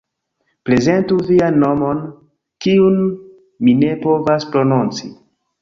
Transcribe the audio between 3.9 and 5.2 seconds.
povas prononci